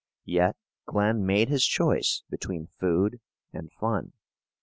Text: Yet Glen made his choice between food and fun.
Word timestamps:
Yet 0.25 0.55
Glen 0.87 1.27
made 1.27 1.49
his 1.49 1.63
choice 1.63 2.23
between 2.27 2.65
food 2.79 3.21
and 3.53 3.71
fun. 3.71 4.13